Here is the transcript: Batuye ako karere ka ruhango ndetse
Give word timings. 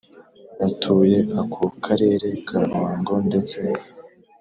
Batuye 0.59 1.17
ako 1.41 1.63
karere 1.83 2.27
ka 2.47 2.59
ruhango 2.69 3.13
ndetse 3.27 3.57